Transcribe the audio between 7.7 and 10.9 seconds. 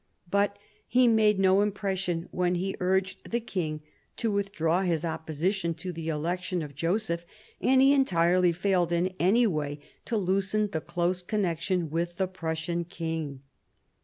he entirely failed in any way to loosen the